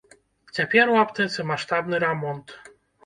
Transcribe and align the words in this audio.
Цяпер 0.57 0.93
у 0.95 0.97
аптэцы 1.03 1.45
маштабны 1.53 2.01
рамонт. 2.07 2.47